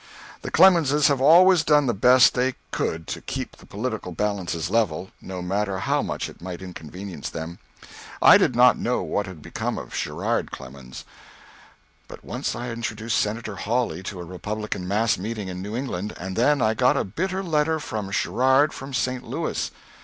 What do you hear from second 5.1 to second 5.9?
no matter